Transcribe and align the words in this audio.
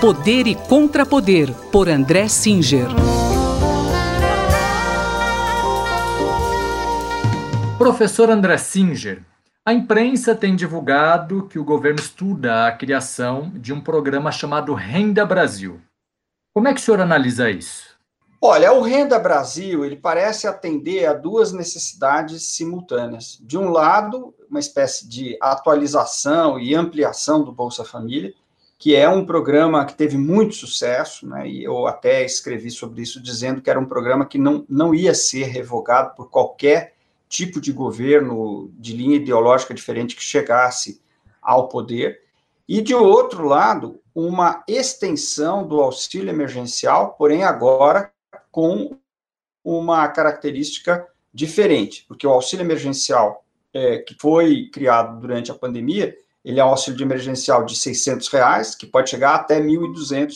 Poder 0.00 0.46
e 0.46 0.54
Contrapoder, 0.54 1.52
por 1.70 1.86
André 1.86 2.26
Singer. 2.26 2.88
Professor 7.76 8.30
André 8.30 8.56
Singer, 8.56 9.22
a 9.62 9.74
imprensa 9.74 10.34
tem 10.34 10.56
divulgado 10.56 11.46
que 11.48 11.58
o 11.58 11.64
governo 11.64 12.00
estuda 12.00 12.66
a 12.66 12.72
criação 12.72 13.52
de 13.54 13.74
um 13.74 13.80
programa 13.82 14.32
chamado 14.32 14.72
Renda 14.72 15.26
Brasil. 15.26 15.78
Como 16.54 16.66
é 16.66 16.72
que 16.72 16.80
o 16.80 16.82
senhor 16.82 17.02
analisa 17.02 17.50
isso? 17.50 17.90
Olha, 18.40 18.72
o 18.72 18.80
Renda 18.80 19.18
Brasil 19.18 19.84
ele 19.84 19.96
parece 19.96 20.46
atender 20.46 21.04
a 21.04 21.12
duas 21.12 21.52
necessidades 21.52 22.56
simultâneas. 22.56 23.38
De 23.42 23.58
um 23.58 23.68
lado, 23.68 24.34
uma 24.48 24.60
espécie 24.60 25.06
de 25.06 25.36
atualização 25.42 26.58
e 26.58 26.74
ampliação 26.74 27.44
do 27.44 27.52
Bolsa 27.52 27.84
Família, 27.84 28.32
que 28.80 28.96
é 28.96 29.06
um 29.06 29.26
programa 29.26 29.84
que 29.84 29.94
teve 29.94 30.16
muito 30.16 30.54
sucesso, 30.54 31.28
né, 31.28 31.46
e 31.46 31.62
eu 31.62 31.86
até 31.86 32.24
escrevi 32.24 32.70
sobre 32.70 33.02
isso 33.02 33.22
dizendo 33.22 33.60
que 33.60 33.68
era 33.68 33.78
um 33.78 33.84
programa 33.84 34.24
que 34.24 34.38
não, 34.38 34.64
não 34.66 34.94
ia 34.94 35.12
ser 35.12 35.44
revogado 35.44 36.14
por 36.16 36.30
qualquer 36.30 36.94
tipo 37.28 37.60
de 37.60 37.72
governo 37.74 38.72
de 38.78 38.96
linha 38.96 39.16
ideológica 39.16 39.74
diferente 39.74 40.16
que 40.16 40.22
chegasse 40.22 40.98
ao 41.42 41.68
poder. 41.68 42.22
E, 42.66 42.80
de 42.80 42.94
outro 42.94 43.44
lado, 43.46 44.00
uma 44.14 44.64
extensão 44.66 45.68
do 45.68 45.78
auxílio 45.78 46.30
emergencial, 46.30 47.16
porém 47.18 47.44
agora 47.44 48.10
com 48.50 48.96
uma 49.62 50.08
característica 50.08 51.06
diferente, 51.34 52.06
porque 52.08 52.26
o 52.26 52.30
auxílio 52.30 52.64
emergencial 52.64 53.44
é, 53.74 53.98
que 53.98 54.16
foi 54.18 54.70
criado 54.72 55.20
durante 55.20 55.50
a 55.50 55.54
pandemia, 55.54 56.16
ele 56.44 56.60
é 56.60 56.64
um 56.64 56.68
auxílio 56.68 57.02
emergencial 57.02 57.64
de 57.64 57.76
600 57.76 58.28
reais, 58.28 58.74
que 58.74 58.86
pode 58.86 59.10
chegar 59.10 59.34
até 59.34 59.60
1.200 59.60 60.32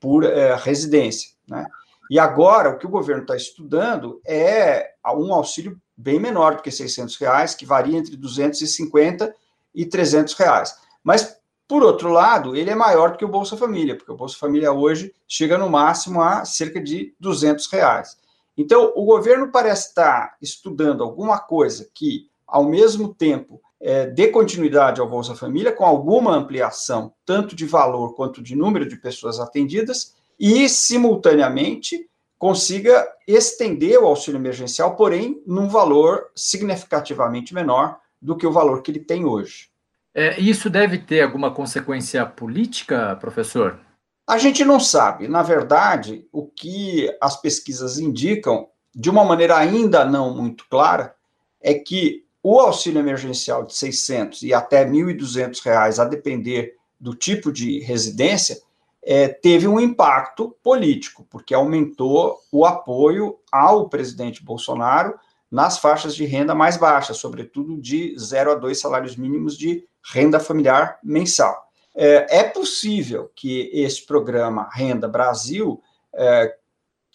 por 0.00 0.24
é, 0.24 0.54
residência, 0.54 1.30
né? 1.48 1.66
E 2.10 2.18
agora, 2.18 2.70
o 2.70 2.78
que 2.78 2.86
o 2.86 2.90
governo 2.90 3.22
está 3.22 3.36
estudando 3.36 4.20
é 4.26 4.92
um 5.14 5.32
auxílio 5.34 5.78
bem 5.94 6.18
menor 6.18 6.56
do 6.56 6.62
que 6.62 6.70
600 6.70 7.16
reais, 7.16 7.54
que 7.54 7.66
varia 7.66 7.98
entre 7.98 8.16
250 8.16 9.34
e 9.74 9.84
300 9.84 10.32
reais. 10.34 10.74
Mas, 11.04 11.36
por 11.66 11.82
outro 11.82 12.08
lado, 12.08 12.56
ele 12.56 12.70
é 12.70 12.74
maior 12.74 13.10
do 13.10 13.18
que 13.18 13.24
o 13.24 13.28
Bolsa 13.28 13.58
Família, 13.58 13.94
porque 13.94 14.10
o 14.10 14.16
Bolsa 14.16 14.38
Família 14.38 14.72
hoje 14.72 15.12
chega 15.26 15.58
no 15.58 15.68
máximo 15.68 16.22
a 16.22 16.46
cerca 16.46 16.80
de 16.80 17.14
200 17.20 17.66
reais. 17.66 18.16
Então, 18.56 18.92
o 18.96 19.04
governo 19.04 19.52
parece 19.52 19.88
estar 19.88 20.34
estudando 20.40 21.04
alguma 21.04 21.38
coisa 21.38 21.88
que, 21.92 22.28
ao 22.48 22.64
mesmo 22.64 23.14
tempo, 23.14 23.60
é, 23.80 24.06
dê 24.06 24.28
continuidade 24.28 25.00
ao 25.00 25.08
Bolsa 25.08 25.34
Família, 25.34 25.70
com 25.70 25.84
alguma 25.84 26.34
ampliação, 26.34 27.12
tanto 27.24 27.54
de 27.54 27.66
valor 27.66 28.14
quanto 28.14 28.42
de 28.42 28.56
número 28.56 28.88
de 28.88 28.96
pessoas 28.96 29.38
atendidas, 29.38 30.16
e, 30.40 30.68
simultaneamente, 30.68 32.08
consiga 32.38 33.06
estender 33.26 34.00
o 34.00 34.06
auxílio 34.06 34.38
emergencial, 34.38 34.96
porém, 34.96 35.42
num 35.46 35.68
valor 35.68 36.30
significativamente 36.34 37.52
menor 37.52 37.98
do 38.20 38.36
que 38.36 38.46
o 38.46 38.52
valor 38.52 38.82
que 38.82 38.90
ele 38.90 39.00
tem 39.00 39.24
hoje. 39.24 39.68
É, 40.14 40.40
isso 40.40 40.70
deve 40.70 40.98
ter 40.98 41.22
alguma 41.22 41.52
consequência 41.52 42.24
política, 42.24 43.16
professor? 43.20 43.78
A 44.26 44.38
gente 44.38 44.64
não 44.64 44.80
sabe. 44.80 45.28
Na 45.28 45.42
verdade, 45.42 46.26
o 46.32 46.46
que 46.46 47.08
as 47.20 47.40
pesquisas 47.40 47.98
indicam, 47.98 48.68
de 48.94 49.10
uma 49.10 49.24
maneira 49.24 49.56
ainda 49.56 50.04
não 50.04 50.34
muito 50.34 50.64
clara, 50.68 51.14
é 51.60 51.74
que 51.74 52.24
o 52.50 52.60
auxílio 52.60 52.98
emergencial 52.98 53.62
de 53.64 53.74
600 53.74 54.42
e 54.42 54.54
até 54.54 54.82
1.200 54.82 55.62
reais, 55.62 56.00
a 56.00 56.04
depender 56.06 56.76
do 56.98 57.14
tipo 57.14 57.52
de 57.52 57.80
residência, 57.80 58.58
é, 59.04 59.28
teve 59.28 59.68
um 59.68 59.78
impacto 59.78 60.56
político, 60.62 61.26
porque 61.28 61.52
aumentou 61.52 62.38
o 62.50 62.64
apoio 62.64 63.36
ao 63.52 63.90
presidente 63.90 64.42
Bolsonaro 64.42 65.14
nas 65.50 65.78
faixas 65.78 66.16
de 66.16 66.24
renda 66.24 66.54
mais 66.54 66.78
baixas, 66.78 67.18
sobretudo 67.18 67.76
de 67.76 68.14
0 68.18 68.52
a 68.52 68.54
2 68.54 68.80
salários 68.80 69.14
mínimos 69.14 69.56
de 69.56 69.86
renda 70.02 70.40
familiar 70.40 70.98
mensal. 71.04 71.68
É, 71.94 72.38
é 72.38 72.44
possível 72.44 73.30
que 73.36 73.70
esse 73.74 74.06
programa 74.06 74.70
Renda 74.72 75.06
Brasil, 75.06 75.82
é, 76.14 76.54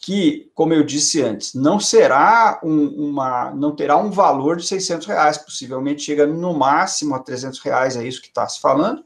que, 0.03 0.51
como 0.53 0.73
eu 0.73 0.83
disse 0.83 1.21
antes, 1.21 1.53
não 1.53 1.79
será 1.79 2.59
um, 2.61 2.87
uma, 3.07 3.51
não 3.51 3.73
terá 3.73 3.95
um 3.95 4.11
valor 4.11 4.57
de 4.57 4.67
600 4.67 5.07
reais, 5.07 5.37
possivelmente 5.37 6.03
chega 6.03 6.27
no 6.27 6.53
máximo 6.53 7.15
a 7.15 7.19
300 7.19 7.57
reais, 7.61 7.95
é 7.95 8.05
isso 8.05 8.21
que 8.21 8.27
está 8.27 8.45
se 8.45 8.59
falando, 8.59 9.05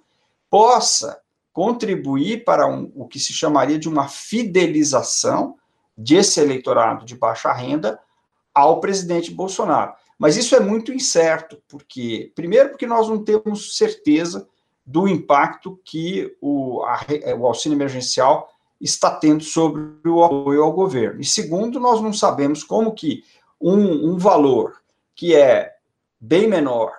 possa 0.49 1.21
contribuir 1.53 2.43
para 2.43 2.65
um, 2.65 2.91
o 2.95 3.07
que 3.07 3.19
se 3.19 3.31
chamaria 3.31 3.77
de 3.77 3.87
uma 3.87 4.07
fidelização 4.07 5.55
desse 5.95 6.39
eleitorado 6.39 7.05
de 7.05 7.15
baixa 7.15 7.53
renda 7.53 7.99
ao 8.51 8.79
presidente 8.79 9.29
Bolsonaro. 9.29 9.93
Mas 10.17 10.35
isso 10.35 10.55
é 10.55 10.59
muito 10.59 10.91
incerto, 10.91 11.61
porque, 11.67 12.31
primeiro, 12.33 12.69
porque 12.69 12.87
nós 12.87 13.07
não 13.07 13.23
temos 13.23 13.77
certeza 13.77 14.47
do 14.83 15.07
impacto 15.07 15.79
que 15.85 16.35
o, 16.41 16.81
a, 16.81 17.01
o 17.37 17.45
auxílio 17.45 17.75
emergencial 17.75 18.49
está 18.79 19.11
tendo 19.11 19.43
sobre 19.43 20.07
o 20.09 20.23
apoio 20.23 20.63
ao 20.63 20.71
governo. 20.71 21.21
E 21.21 21.25
segundo, 21.25 21.79
nós 21.79 22.01
não 22.01 22.13
sabemos 22.13 22.63
como 22.63 22.93
que 22.93 23.23
um, 23.59 24.11
um 24.11 24.17
valor 24.17 24.81
que 25.15 25.35
é 25.35 25.75
bem 26.19 26.47
menor 26.47 26.93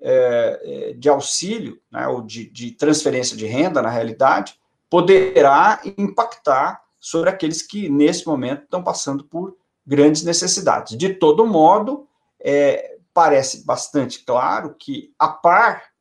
é, 0.00 0.60
é, 0.62 0.92
de 0.92 1.08
auxílio, 1.08 1.80
né, 1.90 2.06
ou 2.06 2.20
de, 2.20 2.48
de 2.50 2.72
transferência 2.72 3.36
de 3.36 3.46
renda, 3.46 3.80
na 3.80 3.88
realidade, 3.88 4.58
poderá 4.90 5.80
impactar 5.96 6.82
sobre 7.00 7.30
aqueles 7.30 7.62
que, 7.62 7.88
nesse 7.88 8.26
momento, 8.26 8.64
estão 8.64 8.82
passando 8.82 9.24
por 9.24 9.56
grandes 9.86 10.22
necessidades. 10.22 10.96
De 10.96 11.14
todo 11.14 11.46
modo, 11.46 12.06
é, 12.40 12.96
parece 13.12 13.64
bastante 13.64 14.24
claro 14.24 14.74
que, 14.78 15.12
a 15.18 15.28
par 15.28 15.93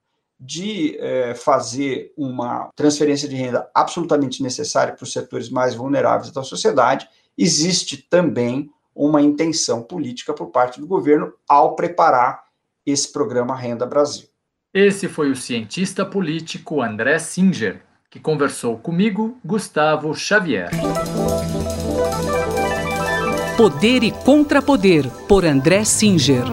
de 0.46 0.98
é, 1.00 1.34
fazer 1.34 2.12
uma 2.18 2.70
transferência 2.76 3.30
de 3.30 3.36
renda 3.36 3.70
absolutamente 3.74 4.44
necessária 4.44 4.94
para 4.94 5.04
os 5.04 5.14
setores 5.14 5.50
mais 5.50 5.74
vulneráveis 5.74 6.32
da 6.32 6.44
sociedade, 6.44 7.08
existe 7.38 7.98
também 7.98 8.70
uma 8.94 9.22
intenção 9.22 9.82
política 9.82 10.34
por 10.34 10.48
parte 10.48 10.80
do 10.80 10.86
governo 10.86 11.34
ao 11.48 11.76
preparar 11.76 12.44
esse 12.86 13.12
programa 13.12 13.56
Renda 13.56 13.86
Brasil. 13.86 14.28
Esse 14.74 15.08
foi 15.08 15.32
o 15.32 15.36
cientista 15.36 16.06
político 16.06 16.82
André 16.82 17.20
Singer, 17.20 17.82
que 18.10 18.20
conversou 18.20 18.78
comigo, 18.78 19.38
Gustavo 19.44 20.14
Xavier. 20.14 20.70
Poder 23.56 24.04
e 24.04 24.12
Contrapoder, 24.12 25.10
por 25.28 25.46
André 25.46 25.86
Singer. 25.86 26.44